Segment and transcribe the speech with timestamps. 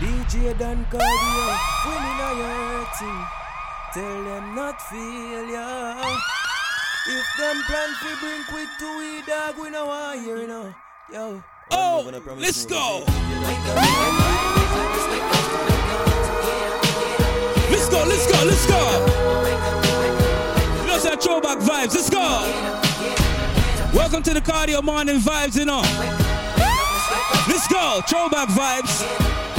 [0.00, 3.20] DJ Don Cardio, winning a your team.
[3.92, 5.94] Tell them not failure.
[7.06, 10.74] If them plan to bring quit to we dog, we know why here, you know.
[11.12, 11.42] Yo.
[11.70, 13.04] Oh, let's go.
[17.68, 18.80] Let's go, let's go, let's go.
[20.80, 21.94] You know, some throwback vibes.
[21.94, 22.40] Let's go.
[23.92, 25.82] Welcome to the cardio morning vibes, you know.
[27.46, 29.49] Let's go, throwback vibes.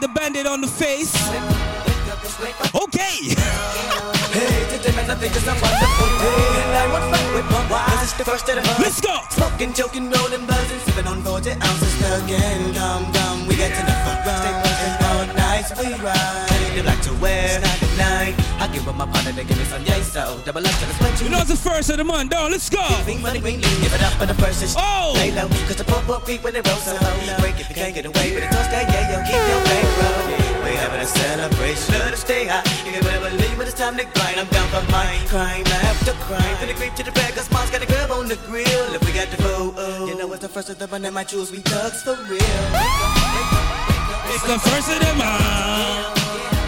[0.00, 1.14] The bandit on the face.
[2.74, 3.36] Okay.
[4.80, 6.40] I think it's a wonderful day.
[6.64, 8.02] And I want fun with my wife.
[8.02, 8.80] It's the first of the month.
[8.80, 9.12] Let's go.
[9.28, 11.94] Smoking, joking, rolling, buzzing, sipping on 40 ounces
[12.24, 12.72] again.
[12.72, 14.24] Come, come, we get to the front.
[14.24, 16.48] Stay pushing all night, we ride.
[16.72, 18.34] They like to wear at night.
[18.56, 20.94] I give up my partner, they give me some yay, so double up to the
[20.94, 21.20] sweat.
[21.22, 22.50] You know it's the first of the month, dog.
[22.50, 22.80] Let's go.
[23.04, 25.12] Green money, give it up for the first is Oh.
[25.16, 25.48] lay low.
[25.68, 27.36] Cause the pop up creep when they roll so low.
[27.40, 30.59] Break if you can't get away with a toast, that yeah, yo, keep your bankroll.
[30.90, 32.66] Having a celebration, let us stay high.
[32.84, 34.40] You can better believe when it's time to grind.
[34.40, 36.56] I'm down for mine, crime after crime.
[36.58, 38.92] Finna creep to the back, cause mom's got a grub on the grill.
[38.92, 41.14] If we got the foe, oh, you know it's the first of the month, and
[41.14, 42.40] my jewels, we thugs for real.
[44.34, 46.59] It's the first of the month.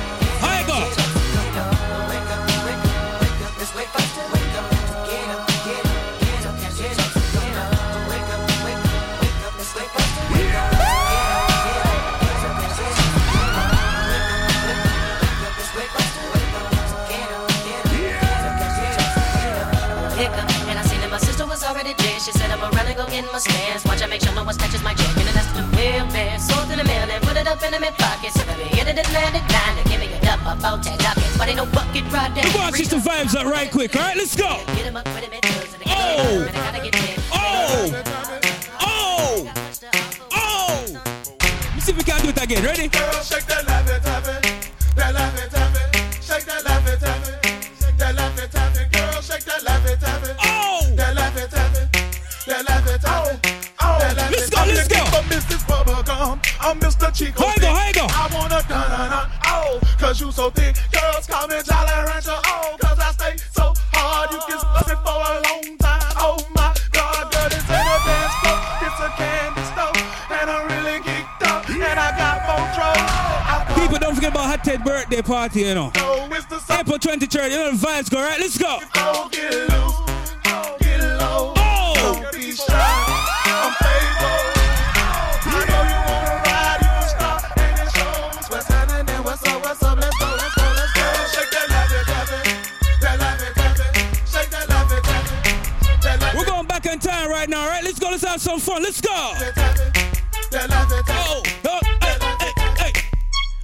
[22.23, 22.33] Already there.
[22.33, 23.85] She said, I'm around and go get my stairs.
[23.85, 25.17] Watch I make sure no one touches my check.
[25.17, 26.39] And that's the real bear.
[26.39, 28.33] Sold in the mail and put it up in the mid pocket.
[28.33, 30.99] So that we hit it and landed nine to give me a dub about 10
[30.99, 31.39] ducats.
[31.39, 32.45] But ain't no bucket ride down.
[32.45, 33.95] Come on, sister vibes up right quick.
[33.97, 34.61] All right, let's go.
[34.67, 36.47] Get him up with him in tugs and they Oh.
[36.47, 36.85] and they gotta oh.
[36.85, 37.23] get in.
[37.33, 38.03] Oh.
[38.81, 39.53] Oh.
[40.33, 40.85] Oh.
[40.93, 42.65] Let me see if we can do it again.
[42.65, 42.89] Ready?
[42.89, 44.42] Girl, shake that laffy taffy, that
[56.63, 57.13] I'm Mr.
[57.13, 57.43] Chico.
[57.43, 58.07] You go, you go?
[58.09, 60.77] I wanna dun dun dun, oh, cause you so thick.
[60.93, 64.31] Girls call me Jolly Rancher, oh, cause I stay so hard.
[64.31, 66.13] You can stuff it for a long time.
[66.23, 69.95] Oh my God, girl, this ain't a dance floor, it's a candy store,
[70.39, 73.83] and I'm really geeked up, and I got more trouble.
[73.83, 75.91] People, don't forget about Hot Ted birthday party, you know.
[75.91, 76.63] the.
[76.71, 78.39] April 23rd, you know the vibes go, right?
[78.39, 79.92] Let's go.
[98.43, 98.83] Some fun.
[98.83, 99.09] Let's go.
[99.09, 99.55] taffy,
[100.51, 101.51] that laffy taffy.
[101.65, 102.93] Oh, oh, uh, hey, hey, hey.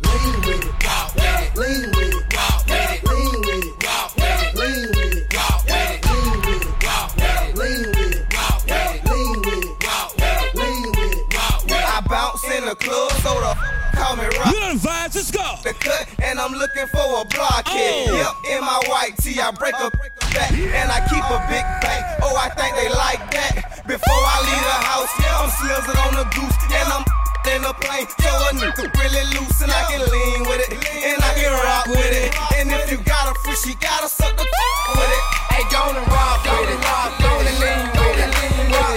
[0.06, 3.74] Lean with it, walk with it, lean with it, walk with it, lean with it,
[3.82, 7.58] walk with it, lean with it, walk with it, lean with it, walk with it,
[7.58, 11.26] lean with it, walk with it, lean with it, walk with it, lean with it,
[11.34, 11.82] walk with it.
[11.82, 13.52] I bounce in the club, so the
[13.98, 15.18] call me rock You know the vibes.
[15.18, 15.58] Let's go.
[15.64, 18.14] the cut, and I'm looking for a blockhead.
[18.14, 18.38] Oh.
[18.46, 19.90] Yep, in my white tee, I break a
[20.38, 22.02] and I keep a big bank.
[22.22, 23.82] Oh, I think they like that.
[23.86, 27.04] Before I leave the house, yeah, I'm slizzing on the goose, and I'm
[27.54, 28.06] in a plane.
[28.20, 31.86] So a nigga really loose, and I can lean with it, and I can rock
[31.90, 32.30] with it.
[32.56, 34.44] And if you got a free, she gotta suck the
[34.98, 35.24] with it.
[35.50, 36.80] Hey, go and rock with it,
[37.18, 38.38] go and lean with it.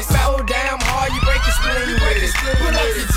[0.02, 2.34] So damn hard, you break your spleen with it.
[2.58, 3.11] Put up your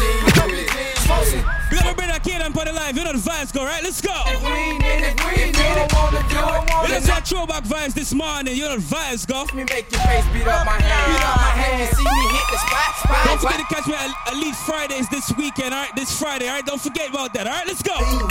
[1.74, 2.96] We got that kid and put it live.
[2.96, 3.82] You know the vibes go, right?
[3.82, 4.14] Let's go.
[4.26, 8.14] If we in it, if you don't wanna do it, Let's have throwback vibes this
[8.14, 8.54] morning.
[8.54, 9.42] You know the vibes go.
[9.56, 11.10] me make your face beat up my hand.
[11.10, 11.82] Beat up my hand.
[11.82, 15.08] You see me hit the spot, spot, Don't forget to catch me at Elite Fridays
[15.08, 15.90] this weekend, all right?
[15.96, 16.64] This Friday, all right?
[16.64, 17.66] Don't forget about that, all right?
[17.66, 17.98] Let's go.
[17.98, 18.28] Lean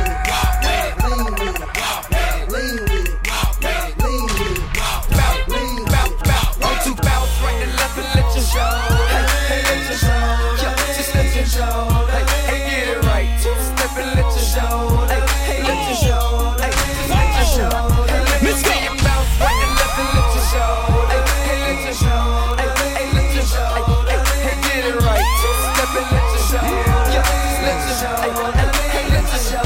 [11.63, 12.07] just let you show.
[12.11, 13.29] Hey, hey, get it right.
[13.43, 15.07] Two step and let you show.
[15.07, 16.55] Hey, hey, let you show.
[16.59, 17.71] Hey, just let you show.
[18.07, 18.71] Hey, let me Let's go.
[18.71, 20.73] see you bounce right and left and let you show.
[21.11, 22.59] Hey, hey, let you show.
[22.59, 23.71] Hey, hey, let you show.
[23.79, 25.27] Hey, hey, hey, get it right.
[25.39, 26.67] Two step and let you show.
[27.13, 28.17] Yeah, just let you show.
[28.23, 29.63] Hey, hey, hey, let you show.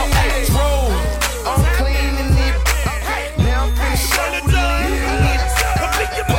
[0.00, 0.88] Oh, hey, roll.
[1.44, 2.56] I'm cleaning it.
[3.44, 4.56] Now I'm finna show you.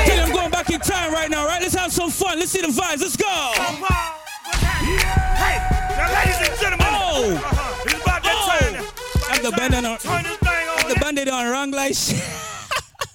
[0.06, 1.62] Tell you I'm going back in time right now, right?
[1.62, 2.40] Let's have some fun.
[2.40, 3.02] Let's see the vibes.
[3.02, 3.28] Let's go.
[9.82, 9.98] man on.
[9.98, 10.90] Turn this thing on.
[10.90, 12.22] The bandit on wrong like shit.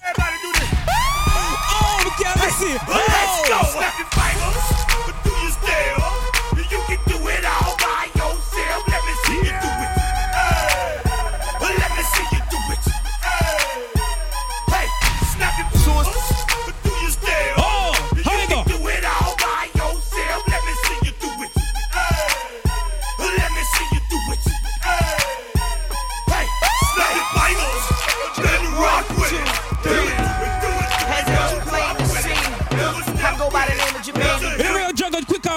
[0.03, 0.69] Everybody do this.
[0.89, 2.81] Oh, we can't miss it.
[2.87, 3.45] Let's oh.
[3.49, 3.79] go.
[3.79, 5.16] Snap your fingers.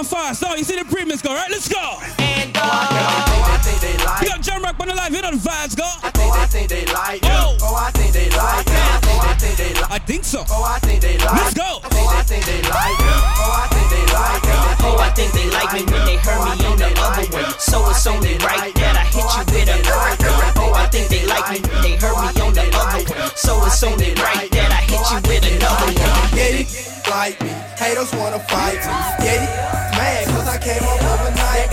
[0.01, 0.43] down fast.
[0.43, 1.51] Now you see the premix go, right?
[1.51, 1.99] Let's go.
[2.19, 2.57] And.
[2.57, 4.23] Oh, I think they like.
[4.23, 5.13] You got jam Rock on the live.
[5.13, 5.85] You know the vibes go.
[5.85, 7.21] I think, I think they like.
[7.25, 7.57] Oh.
[7.61, 8.67] oh, I think they like.
[8.69, 9.91] Oh, I think they like.
[9.91, 10.45] I think so.
[10.49, 11.37] Oh, I think they like.
[11.37, 11.81] Let's go.
[11.85, 12.97] Oh, I think they like.
[13.01, 14.43] Oh, I think they like.
[14.81, 17.59] Oh, I think they like me when they heard me in the other one.
[17.59, 19.79] So it's only right that I hit you with a.
[20.61, 23.37] Oh, I think they like me when they heard me on the other one.
[23.37, 24.70] So it's only right that
[27.11, 27.51] like me.
[27.77, 29.27] Haters wanna fight me.
[29.27, 29.43] Yeah,
[29.99, 31.70] mad cause I came up overnight.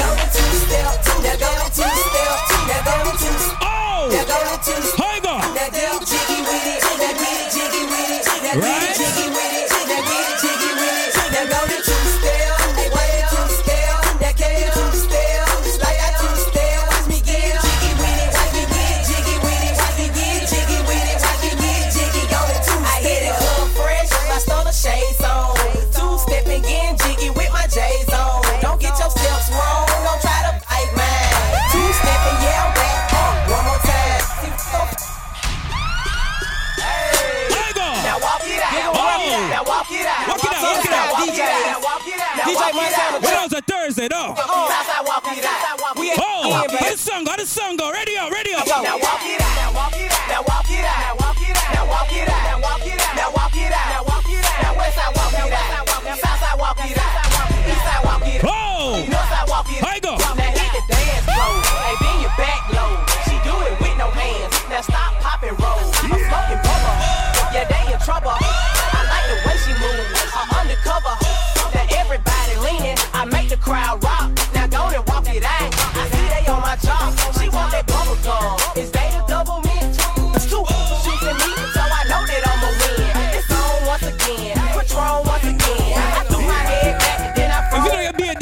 [43.98, 44.38] They oh, don't.
[44.40, 44.67] Oh,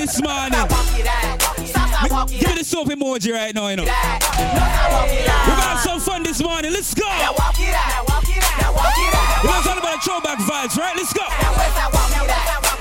[0.05, 0.51] this morning.
[2.29, 3.83] Give me the soap emoji right now, you know.
[3.83, 6.71] We're gonna have some fun this morning.
[6.71, 7.05] Let's go.
[7.05, 7.15] We're
[9.71, 10.95] all about throwback vibes, right?
[10.95, 12.74] Let's go.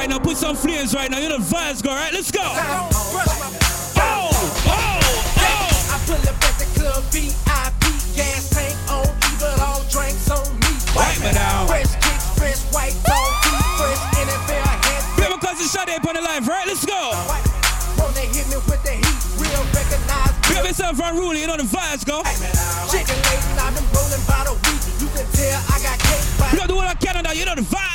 [0.00, 0.18] right now.
[0.18, 1.18] Put some flames right now.
[1.18, 1.92] you're the vibes girl.
[1.92, 2.12] right?
[2.12, 2.40] Let's go.
[2.40, 4.72] Oh, oh, oh.
[5.92, 7.84] I pull up at the club, VIP,
[8.16, 10.72] gas tank on E, but all drinks on me.
[10.96, 11.68] Wipe it out.
[11.68, 13.34] Fresh kicks, fresh white, don't
[13.76, 15.04] fresh NFL hats.
[15.20, 16.66] Baby, cousin, shut up on the live, right?
[16.66, 17.12] Let's go.
[18.00, 19.20] When they hit me with the heat?
[19.36, 20.32] Real recognize.
[20.48, 22.24] Grab yourself unruly, you know the vibes go.
[22.88, 24.80] Chicken late, I've been rolling by the week.
[24.96, 26.24] You can tell I got cake.
[26.52, 27.36] You know the one I Canada.
[27.36, 27.89] you know the vibes.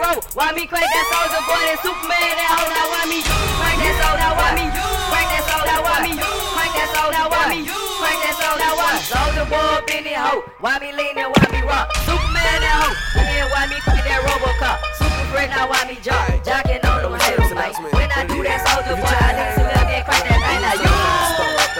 [0.00, 0.24] road.
[0.32, 2.88] Why me Crack that soldier boy that Superman that hoe now?
[2.88, 4.32] Why me Crack that soul now?
[4.32, 5.84] Why me crank that soul now?
[5.84, 7.26] Why me Crack that soul now?
[7.28, 10.40] Why me Crack that soul that Why soldier boy up in the hoe?
[10.64, 11.92] Why me lean and why me rock?
[12.08, 12.96] Superman that hoe.
[13.20, 14.78] Again, why me crank that Robocop?
[14.96, 16.24] Super great now why me jock?
[16.48, 17.70] Jocking on them hills, man.
[17.92, 20.80] When I do that soldier boy, I need to love that crank that thing now.
[20.80, 20.92] You.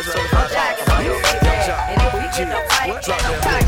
[0.01, 3.60] Jocking on you, and if we get nobody, get nobody.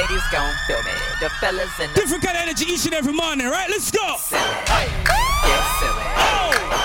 [0.00, 0.92] Ladies gon' feel me.
[1.20, 3.68] The fellas in the Different kind of energy each and every morning, right?
[3.68, 4.16] Let's go.
[4.22, 4.46] silly.
[5.42, 6.06] Get silly.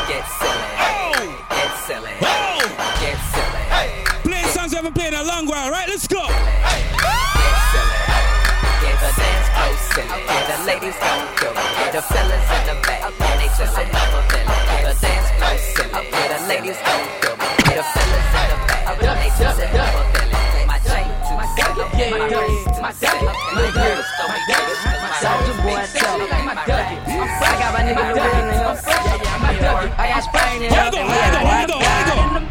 [0.10, 0.66] Get silly.
[1.50, 2.16] Get silly.
[3.04, 3.64] Get silly.
[4.26, 5.88] Playing songs we haven't played in a long while, right?
[5.88, 6.26] Let's go.
[6.26, 8.02] Get silly.
[8.82, 10.22] Get the dance flow silly.
[10.50, 11.66] The ladies gon' feel me.
[11.94, 13.02] The fellas in the back.
[13.14, 14.62] And they just another feeling.
[14.90, 16.10] The dance flow silly.
[16.10, 17.33] The ladies gon' feel me.
[23.02, 23.34] My.
[23.74, 26.26] Cause my Soldier boy, tell me.
[26.30, 27.00] My Dougie.
[27.08, 28.84] I got my nigga Lil in the house.
[28.86, 31.02] I got Spain in the go.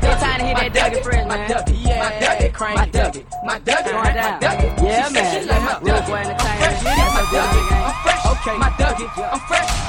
[0.02, 1.38] It's time to hit that Dougie fresh, man.
[1.98, 3.24] My Dougie, crank my Dougie.
[3.44, 4.40] My Dougie, Going down.
[4.82, 5.82] Yeah, man.
[5.82, 6.72] Real boy entertainment.
[7.32, 7.64] Dougie.
[8.32, 8.56] Okay.
[8.58, 9.81] My Dougie, I'm fresh.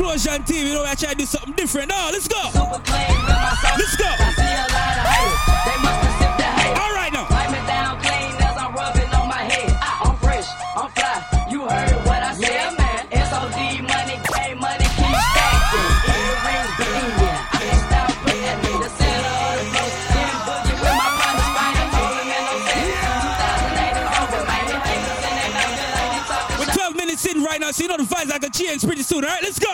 [0.00, 1.90] Explosion team, you know I try to do something different.
[1.90, 2.40] No, let's go.
[2.48, 3.76] super clean with my soul.
[3.76, 4.08] Let's go.
[4.08, 5.40] I see a lot of haters.
[5.68, 6.76] They must have sipped the hate.
[6.80, 7.26] All right now.
[7.28, 9.76] Wipe me down clean as I'm rubbing on my head.
[9.76, 11.20] I'm fresh, I'm fly.
[11.52, 12.48] You heard what I said.
[12.48, 13.12] Yeah, man.
[13.12, 15.92] SOD money, pay money, keep stacking.
[16.16, 17.36] Earrings banging.
[17.44, 18.72] I can stop playing me.
[18.80, 19.88] The center of the flow.
[20.16, 21.76] Then boogie with my partner, right?
[21.76, 21.84] I
[22.24, 22.88] in no sense.
[23.20, 24.64] 2008 over, man.
[24.64, 27.68] The haters and they know that I ain't talking We're 12 minutes in right now,
[27.68, 29.24] so you know the vibes like a change pretty soon.
[29.24, 29.68] All right, let's go.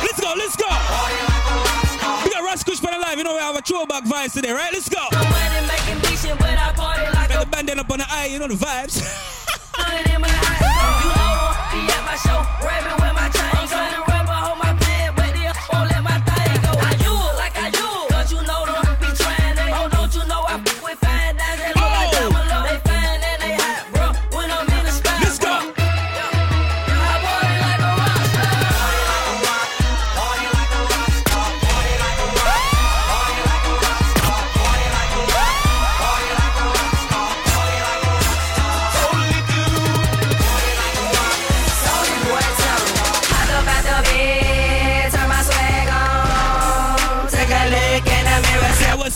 [0.00, 0.68] Let's go, let's go.
[2.24, 3.18] We got Ross Kush for the live.
[3.18, 4.72] You know we have a throwback vibes today, right?
[4.72, 5.08] Let's go.
[5.12, 8.38] Money making decent, but I party like Got the bandana up on the eye, you
[8.38, 9.24] know the vibes.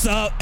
[0.04, 0.41] what's up?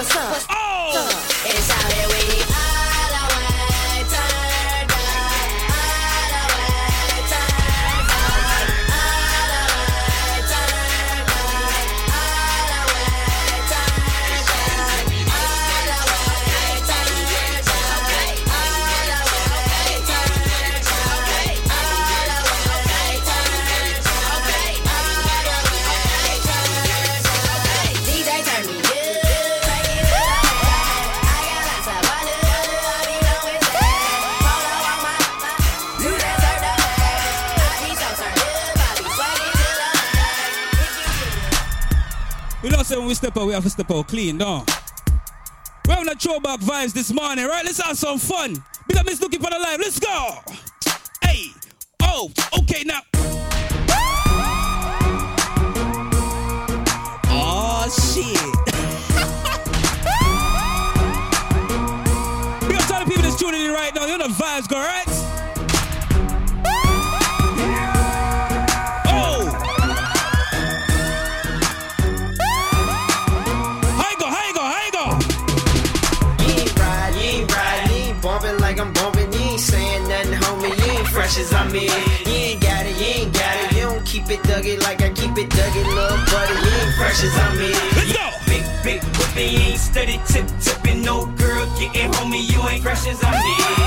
[0.00, 0.46] What's up?
[0.48, 0.49] Oh,
[42.90, 44.68] say when we step out, we have to step out clean, don't
[45.86, 47.64] We're having a throwback vibes this morning, right?
[47.64, 48.56] Let's have some fun.
[48.88, 49.78] Big up Miss Looking for the live.
[49.78, 50.30] Let's go.
[51.22, 51.50] Hey.
[52.02, 52.98] Oh, okay now.
[57.28, 58.24] Oh shit.
[62.68, 64.06] Big up to the people that's tuning in right now.
[64.06, 65.09] You know the vibes go, right?
[81.30, 81.82] You ain't fresh as I'm in.
[82.26, 83.76] You ain't got it, you ain't got it.
[83.76, 86.54] You don't keep it duggy like I keep it duggy, little buddy.
[86.58, 87.70] You ain't fresh as I'm in.
[87.94, 88.30] Let's go.
[88.46, 91.02] Big, big whipping, you ain't steady tip tipping.
[91.02, 93.42] No girl getting homie, you ain't fresh as I'm in.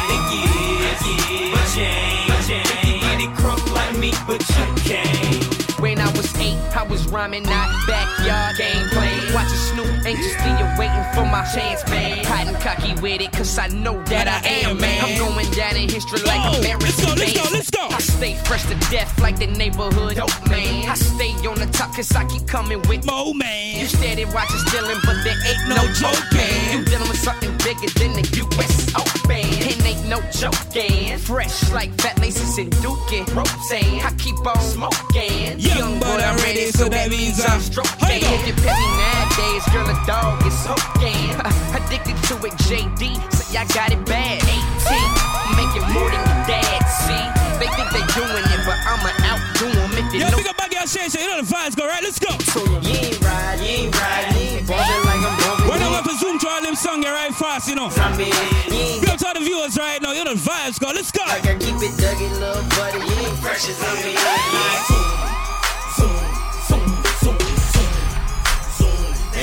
[0.08, 0.44] Think you
[0.88, 1.04] is,
[1.52, 2.28] but you ain't.
[2.32, 3.02] But you ain't.
[3.04, 5.80] Get it crunk like me, but you can't.
[5.82, 9.12] When I was eight, I was rhyming, not backyard gameplay.
[9.32, 12.25] Watching Snoop, anxiously awaiting for my chance, man.
[12.25, 15.03] Hot and cocky with it, cause I know that I am, man.
[15.03, 17.88] I'm going down in history like Oh, American let's go, let's go, let's go.
[17.89, 20.89] I stay fresh to death like the neighborhood dope man.
[20.89, 23.80] I stay on the top cause I keep coming with Mo man.
[23.80, 26.80] You steady watching stealing, but there ain't no, joking.
[26.80, 29.13] You dealing with something bigger than the US Open.
[29.25, 31.18] Oh, it ain't no joking.
[31.18, 33.25] Fresh like fat laces and dookie.
[33.36, 34.01] Roseanne.
[34.01, 35.60] I keep on smoking.
[35.60, 37.92] Young, but I'm ready, so that means I'm stroking.
[38.00, 38.34] How you go?
[38.34, 41.29] If you pet me nowadays, girl, a dog is soaking.
[41.77, 43.17] Addicted to it, JD.
[43.34, 44.41] Say I got it bad.
[44.41, 45.58] 18.
[45.60, 47.25] Making more than your dad, see?
[47.62, 50.38] They think they doing it, but I'ma outdo 'em if you Yo, know.
[50.38, 51.22] big up Baggy Shay Shay.
[51.24, 52.01] You know the vibes go, right?
[52.03, 52.32] Let's go.
[52.34, 55.67] You ain't ride, you ain't ride, you ain't bumping like I'm bumping.
[55.70, 57.89] When I want to zoom to all them song, here right fast, you know.
[57.96, 58.27] I'm in.
[58.74, 60.12] You ain't Big to the viewers right now.
[60.12, 60.88] You know the vibes go.
[60.88, 61.24] Let's go.
[61.24, 63.00] I keep it duggy, little buddy.
[63.00, 65.43] You ain't fresh as I'm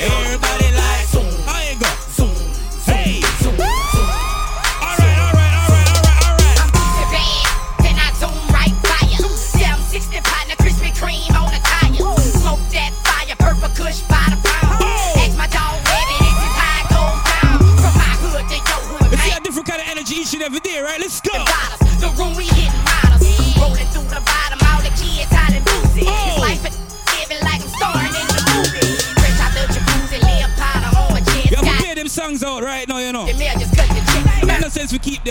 [0.03, 0.50] Everybody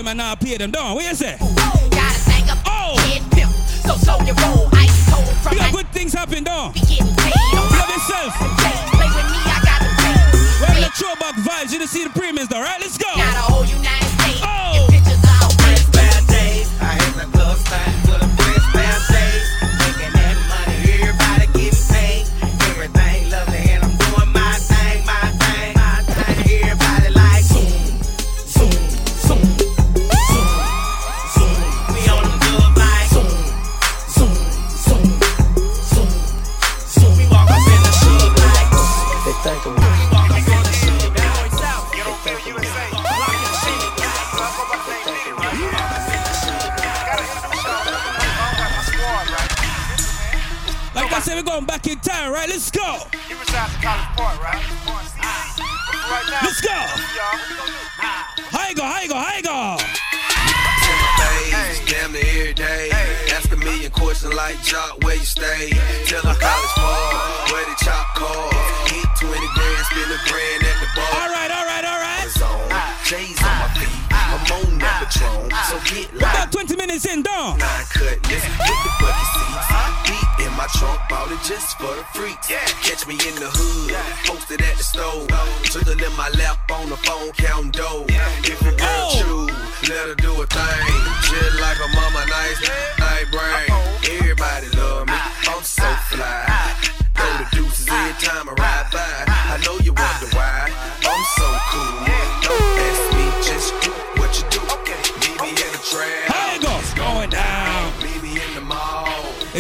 [0.01, 0.95] them and not pay them down.
[0.95, 1.37] What you say?
[1.39, 2.97] Gotta a Oh.
[3.31, 3.53] pimp.
[3.85, 6.73] So your roll, ice cold from good things happen down.
[6.73, 7.00] be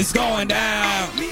[0.00, 1.30] It's going down.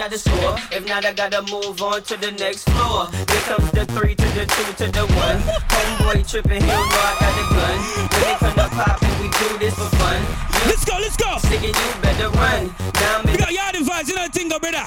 [0.00, 0.56] got to score.
[0.72, 3.06] If not, I gotta move on to the next floor.
[3.12, 5.38] Here comes the three to the two to the one.
[5.68, 7.76] Homeboy tripping, he know I got the gun.
[8.08, 10.16] When it come to poppin', we do this for fun.
[10.16, 10.72] Yeah.
[10.72, 11.36] Let's go, let's go.
[11.44, 12.74] Singing, you better run.
[12.94, 13.38] Now I'm in.
[13.40, 14.84] Yo, y'all the vibes, you know, tingle, brother.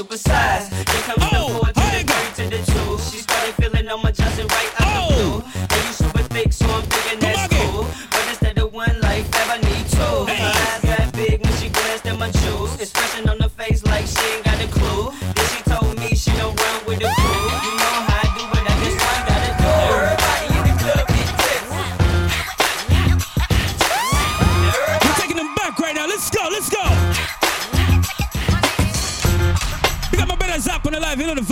[0.00, 0.49] super size.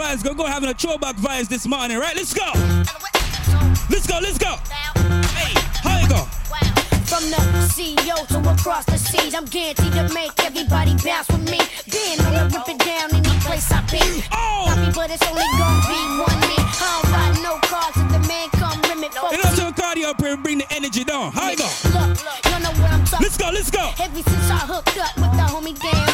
[0.08, 0.24] vibes.
[0.24, 2.16] Go, go having a throwback vibes this morning, right?
[2.16, 2.50] Let's go.
[3.90, 4.56] Let's go, let's go.
[5.36, 6.24] Hey, how you go?
[7.08, 7.40] From the
[7.72, 11.58] CEO to across the seas, I'm guaranteed to make everybody bounce with me.
[11.86, 14.00] Then I'ma rip it down any place I be.
[14.32, 14.68] Oh.
[14.68, 16.56] Copy, but it's only gonna be one me.
[16.58, 19.12] I don't got no cards, if the man come limit.
[19.32, 21.32] And also turn cardio up and bring the energy down.
[21.32, 21.64] How you go?
[21.64, 23.24] Look, look, you know what I'm talking.
[23.24, 23.90] Let's go, let's go.
[23.98, 26.07] Ever since I hooked up with the homie down.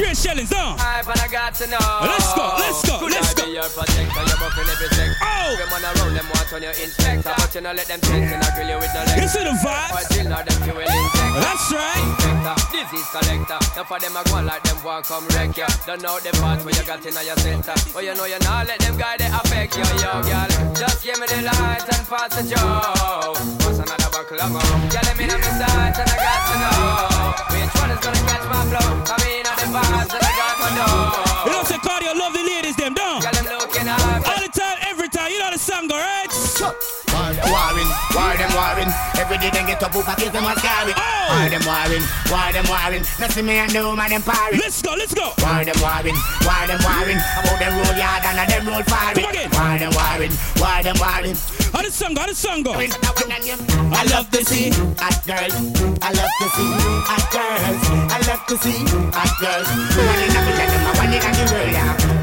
[0.00, 0.80] Straight shellings down.
[0.80, 1.76] And I got to know.
[2.00, 4.24] Let's go, let's go, Could let's I be your protector?
[4.24, 5.20] You're buffing every sector.
[5.20, 5.52] Oh!
[5.52, 7.34] Every man around them want on your inspector.
[7.36, 9.20] But you know, let them test and I grill you with no lecture.
[9.20, 9.92] You see the vibes?
[9.92, 11.40] Or drill or them fuel injector.
[11.44, 12.00] That's right.
[12.00, 13.60] Inspector, disease collector.
[13.76, 15.68] Now for them, I go like them want come wreck ya.
[15.84, 17.76] Don't know the part where you got in your center.
[17.92, 20.48] But you know you not let them guy they affect you, yo, girl.
[20.80, 22.56] Just give me the light and pass the.
[22.56, 24.60] What's another of more?
[24.60, 28.60] Girl, let me know and I got to know which one is gonna catch my
[28.68, 28.88] flow.
[29.24, 31.48] In on the vibes and I got my dough.
[31.48, 33.22] You know, say cardio, love the ladies, them down.
[33.22, 34.28] Girl, I'm looking up.
[34.28, 34.79] All the time,
[35.10, 35.30] time.
[35.30, 36.30] You know the song go right.
[36.30, 38.90] Them warring, war them warring.
[39.18, 40.94] Every day they get up over kiss them a scarring.
[40.94, 43.04] War them warring, war them warring.
[43.04, 44.60] See me and the woman them parring.
[44.60, 45.34] Let's go, let's go.
[45.42, 47.20] War them warring, war them warring.
[47.38, 49.26] About them road yard and a them road firing.
[49.52, 51.36] War them warring, war them warring.
[51.74, 52.20] How the song go?
[52.22, 52.72] How the song go?
[52.74, 55.54] I love to see hot girls.
[56.02, 56.70] I love to see
[57.06, 57.82] hot girls.
[58.10, 58.78] I love to see
[59.14, 59.68] hot girls.
[59.70, 62.19] One in the middle, them a one in the world.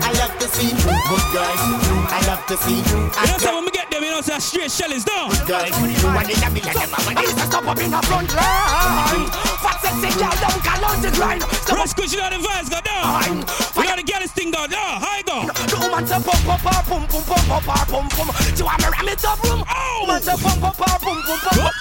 [0.56, 0.56] Yeah.
[0.56, 0.72] I love to see
[1.08, 1.62] good girls.
[2.08, 3.56] I love to see You know, hot say girls.
[3.56, 5.30] when we get them, you know, say straight shellings down.
[5.46, 8.32] Girls, one in the middle, them a one in the stop up in the front
[8.32, 9.28] line.
[9.60, 11.42] Fat sexy girl, don't call on the grind.
[11.68, 13.44] Press push, you know the vibes go down.
[13.76, 15.02] You know the girls thing go down.
[15.02, 15.38] How you go?
[15.52, 18.32] The woman say pump pump pump pump pump pump pump pump pump.
[18.56, 19.64] She want me ram it up room.
[19.68, 20.06] Oh.
[20.08, 21.76] Man say pump pump pump pump pump pump.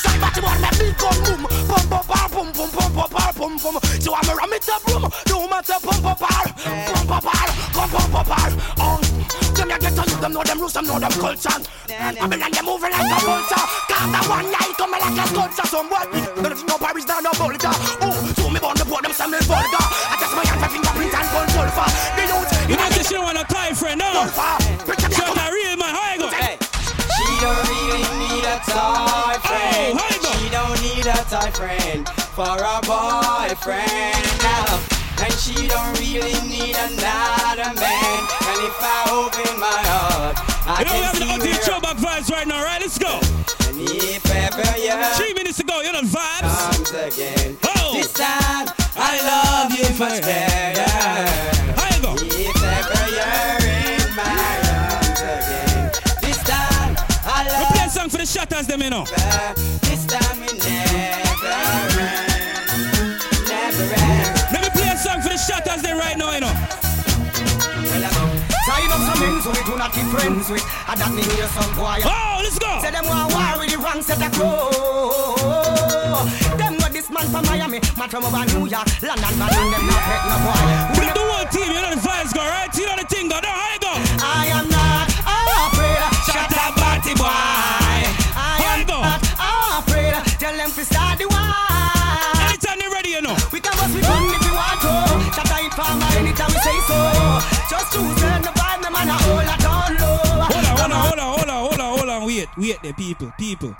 [0.00, 1.42] Somebody want me big gun boom.
[1.68, 3.78] Pump pump pump pump pump pump pump pump pump pump.
[4.00, 5.04] She want me ram it up room.
[5.26, 6.99] The woman say pump pump
[10.40, 11.56] know them rules, them know them culture.
[11.88, 13.64] Babylon they moving like a vulture.
[13.88, 15.66] Carter one night come like a sculpture.
[15.68, 16.04] Some boy,
[16.40, 17.72] none of you know Paris down no boulder.
[18.00, 19.84] Oh, so me born the board them say me vulgar.
[19.84, 21.88] I just my hand, my fingerprint and gun sulfur.
[22.16, 24.08] The youth You know, say she don't want a tie friend, no.
[24.08, 25.92] She want a real man.
[25.92, 26.28] How you go?
[26.32, 29.98] She don't really need a toy friend.
[29.98, 30.30] how you go?
[30.40, 34.99] She don't need a toy friend for a boyfriend now.
[35.22, 38.20] And she don't really need another man.
[38.48, 41.52] And if I open my heart, I You know, we can have the see ultimate
[41.52, 42.80] where throwback vibes right now, right?
[42.80, 43.20] Let's go.
[43.68, 46.72] And if ever Three minutes to go, you know the vibes.
[46.72, 47.92] comes again, Oh.
[47.94, 50.90] this time I love you much better.
[51.76, 52.12] How you go?
[52.16, 55.90] If ever you're in my arms again,
[56.22, 59.04] this time I We love play a song for the shatters, them, you know.
[69.20, 70.64] Tied up some men so we do not keep friends with.
[70.88, 72.00] I that me hear some boy.
[72.08, 72.80] Oh, let's go.
[72.80, 74.72] Say them want war with the wrong set of crow.
[76.56, 79.84] Them got this man from Miami, man from over New York, London, man, and them
[79.84, 80.64] not hate no boy.
[80.96, 82.72] Bring the whole team, you know the vibes go, right?
[82.72, 83.52] You know the thing go down.
[83.52, 83.92] How you go?
[84.24, 86.00] I am not afraid.
[86.24, 87.28] Shut up, party boy.
[87.28, 89.20] I am not
[89.84, 90.16] afraid.
[90.40, 91.52] Tell them to start the war.
[92.48, 93.36] Anytime they're ready, you know.
[93.52, 94.92] We can bust we gun if we want to.
[95.36, 97.59] Shut up, farmer, anytime we say so.
[101.20, 102.26] On, hold on, hold on, hold on.
[102.26, 103.76] Wait, wait there, people, people.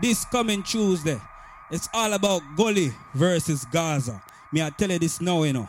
[0.00, 1.20] This coming Tuesday,
[1.70, 4.22] it's all about Gully versus Gaza.
[4.52, 5.68] Me, I tell you this now, you know.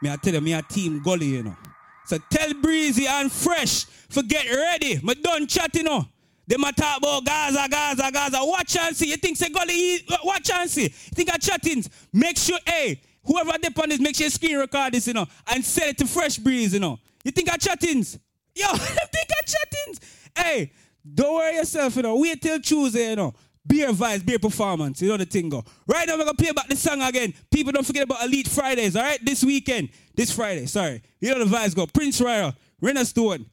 [0.00, 1.56] Me, I tell you, me, a team Gully, you know.
[2.04, 5.00] So tell Breezy and Fresh, for get ready.
[5.02, 6.06] Me done chat, you know.
[6.46, 8.38] They might talk about Gaza, Gaza, Gaza.
[8.40, 9.10] Watch and see.
[9.10, 10.82] You think say Gully, watch and see.
[10.82, 11.88] You think I chattings.
[12.12, 15.26] Make sure, hey, whoever dip on this, make sure you screen record this, you know,
[15.52, 16.98] and send it to Fresh Breeze, you know.
[17.24, 18.18] You think I chattings?
[18.54, 20.21] Yo, you think I chattings?
[20.36, 20.72] Hey,
[21.14, 22.16] don't worry yourself, you know.
[22.16, 23.34] Wait till Tuesday, you know.
[23.64, 25.62] Beer vibes, beer performance, you know the thing go.
[25.86, 27.32] Right now, we're gonna play back the song again.
[27.48, 29.24] People don't forget about Elite Fridays, all right?
[29.24, 31.00] This weekend, this Friday, sorry.
[31.20, 31.86] You know the vibes go.
[31.86, 33.46] Prince Royal, Renna Stone,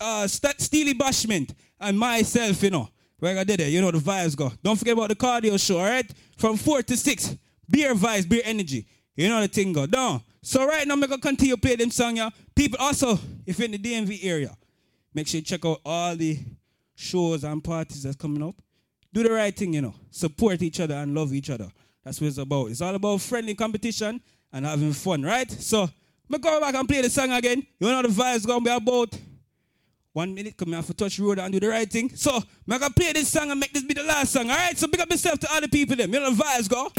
[0.00, 2.88] uh, St- Steely Bashment, and myself, you know.
[3.20, 4.50] We're gonna do that, you know the vibes go.
[4.62, 6.10] Don't forget about the cardio show, all right?
[6.38, 7.36] From 4 to 6.
[7.68, 8.86] Beer vibes, beer energy.
[9.16, 9.86] You know the thing go.
[10.42, 12.30] So right now, I'm gonna continue play them song, yeah.
[12.56, 14.56] People also, if in the DMV area,
[15.14, 16.38] make sure you check out all the
[16.94, 18.54] shows and parties that's coming up.
[19.12, 19.94] Do the right thing, you know.
[20.10, 21.68] Support each other and love each other.
[22.04, 22.70] That's what it's about.
[22.70, 24.20] It's all about friendly competition
[24.52, 25.50] and having fun, right?
[25.50, 25.88] So,
[26.28, 27.66] me go back and play the song again.
[27.78, 29.14] You know the vibes gonna be about
[30.12, 30.56] one minute.
[30.56, 32.10] Come have to touch road and do the right thing.
[32.14, 34.76] So, I'm gonna play this song and make this be the last song, all right?
[34.78, 36.12] So, big up yourself to all the people them.
[36.12, 36.90] You know the vibes go.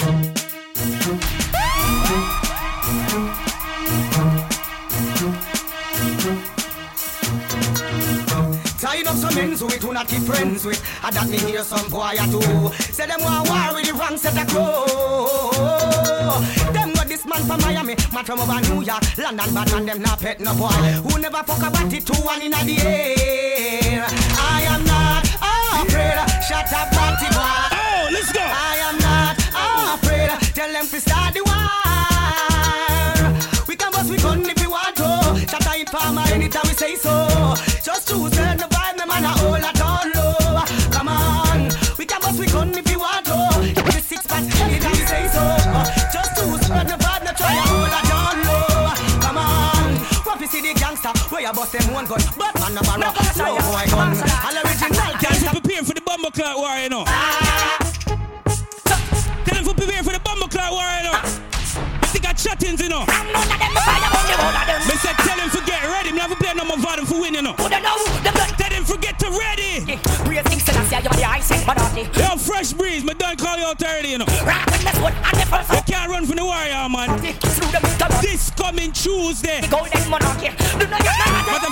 [8.93, 10.79] I up some ends with who not keep friends with.
[11.03, 12.69] I that me hear some boy at all.
[12.93, 14.85] Say them want war with the wrong set of crow.
[16.71, 19.99] Them got this man from Miami, man from over New York, London, but man them
[19.99, 20.69] not pet no boy.
[21.09, 24.05] Who never fuck about it to one in the air.
[24.05, 25.25] I am not
[25.81, 26.13] afraid.
[26.45, 27.65] Shut up, party boy.
[27.73, 28.45] Oh, let's go.
[28.45, 29.41] I am not
[29.97, 30.29] afraid.
[30.53, 31.65] Tell them to start the war.
[33.67, 35.49] We can bust we gun if we want to.
[35.49, 37.25] Shut up, farmer anytime we say so.
[37.81, 38.72] Just choose the
[39.23, 40.63] vibe, a hold a down low.
[40.91, 43.61] Come on, we can bust we gun if you want oh.
[43.61, 43.73] to.
[43.73, 45.43] Give me six pack anytime we say so.
[46.11, 48.93] Just choose turn the vibe, no try a hold a down low.
[49.21, 52.73] Come on, want to see the gangster where you bust them one gun, but man
[52.75, 54.11] never rock slow boy gun.
[54.45, 55.49] All original Guys, gangster.
[55.53, 57.03] we prepare for the bomber clock war, you know.
[57.07, 57.77] Ah.
[59.45, 61.52] Tell them to prepare for the bomber clock war, you know.
[62.33, 63.01] You I chattings, you know.
[63.01, 66.11] Me said tell them to get ready.
[66.11, 67.53] Me never play no more volume for win, you know.
[67.53, 69.99] Tell them forget to ready.
[72.17, 74.25] Yo, fresh breeze, me done call you out early, you know.
[74.25, 77.21] You can't run from the warrior, man.
[78.21, 79.61] This coming Tuesday.
[79.69, 79.97] What the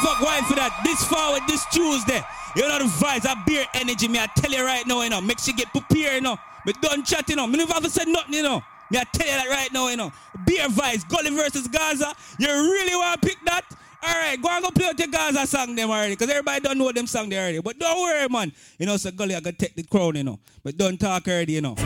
[0.03, 0.79] fuck, why for that?
[0.83, 2.21] This forward, this Tuesday.
[2.55, 5.21] You know the vibes, that beer energy, me I tell you right now, you know.
[5.21, 6.37] Make sure you get prepared, you know.
[6.65, 7.47] Me done chat, you know.
[7.47, 8.61] Me never said nothing, you know.
[8.91, 10.11] Me I tell you that right now, you know.
[10.45, 12.13] Beer vibes, Gully versus Gaza.
[12.37, 13.63] You really want to pick that?
[14.03, 16.13] Alright, go and go play out your Gaza song them already.
[16.13, 17.61] Because everybody don't know them song there already.
[17.61, 18.51] But don't worry, man.
[18.77, 20.39] You know, so Gully I gotta take the crown, you know.
[20.61, 21.75] But don't talk already, you know.
[21.77, 21.83] We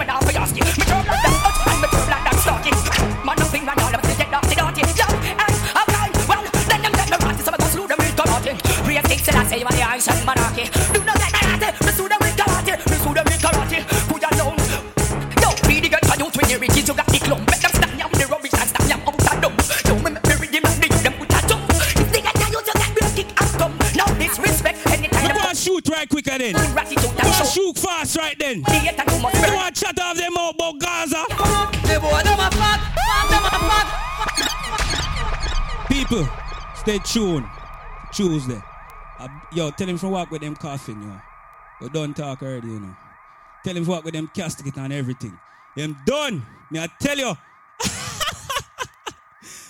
[25.86, 26.54] shoot right quicker then.
[26.54, 28.62] Go shoot fast right then.
[28.62, 31.26] Go and chat off them out about Gaza.
[35.88, 36.28] People,
[36.76, 37.46] stay tuned.
[38.12, 38.62] Tuesday.
[39.20, 41.22] Uh, yo, tell him to walk with them coffin, yo.
[41.82, 42.96] But don't talk already, you know.
[43.64, 45.38] Tell him to walk with them casket and everything.
[45.76, 46.46] Them done.
[46.72, 47.28] Me I tell you.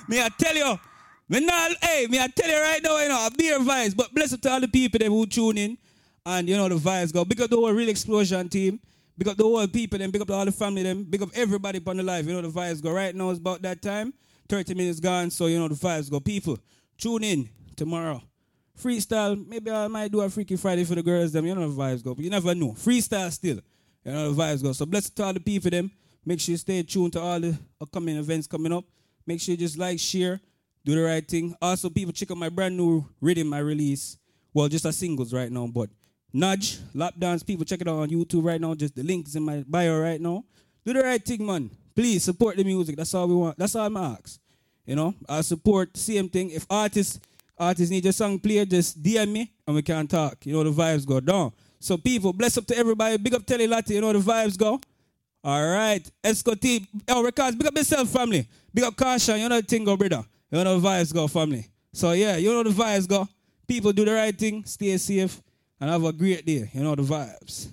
[0.08, 0.80] me I tell you.
[1.28, 3.96] Me not, hey, me I tell you right now, you know, a beer vibes.
[3.96, 5.78] But bless up to all the people them who tune in.
[6.26, 7.24] And you know the vibes go.
[7.24, 8.80] Big up the whole real explosion team.
[9.18, 10.12] Big up the whole people them.
[10.12, 11.04] Big up all the family them.
[11.04, 12.28] Big up everybody upon the live.
[12.28, 12.92] You know the vibes go.
[12.92, 14.14] Right now it's about that time.
[14.50, 16.20] 30 minutes gone, so you know the vibes go.
[16.20, 16.58] People,
[16.98, 18.22] tune in tomorrow.
[18.80, 21.46] Freestyle, maybe I might do a Freaky Friday for the girls, them.
[21.46, 22.14] You know the vibes go.
[22.14, 22.72] But you never know.
[22.72, 23.60] Freestyle still.
[24.04, 24.74] You know the vibes go.
[24.74, 25.92] So bless to all the people them.
[26.26, 28.86] Make sure you stay tuned to all the upcoming events coming up.
[29.28, 30.42] Make sure you just like, share,
[30.84, 31.56] do the right thing.
[31.62, 34.18] Also, people check out my brand new rhythm I release.
[34.54, 35.90] Well, just a singles right now, but
[36.36, 38.76] Nudge, Lap Dance, people check it out on YouTube right now.
[38.76, 40.44] Just the links in my bio right now.
[40.86, 41.70] Do the right thing, man.
[41.96, 42.98] Please support the music.
[42.98, 43.58] That's all we want.
[43.58, 44.38] That's all I'm ask.
[44.86, 46.50] You know, I support same thing.
[46.50, 47.22] If artists
[47.58, 50.46] artists need your song played, just DM me and we can talk.
[50.46, 51.54] You know the vibes go down.
[51.80, 53.16] So people, bless up to everybody.
[53.18, 53.96] Big up Telly Latte.
[53.96, 54.82] You know the vibes go.
[55.42, 56.86] All right, Esco T.
[57.08, 57.56] Oh, records.
[57.56, 58.46] Big up yourself, family.
[58.74, 59.40] Big up Caution.
[59.40, 60.26] You know the thing go, brother.
[60.52, 61.66] You know the vibes go, family.
[61.94, 63.26] So yeah, you know the vibes go.
[63.66, 64.66] People do the right thing.
[64.66, 65.42] Stay safe
[65.80, 66.70] and I have a great day.
[66.74, 67.70] You know the vibes.